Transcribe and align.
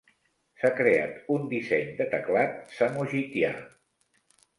S'ha 0.59 0.69
creat 0.77 1.19
un 1.35 1.43
disseny 1.51 1.91
de 1.99 2.07
teclat 2.13 2.57
samogitià. 2.79 3.53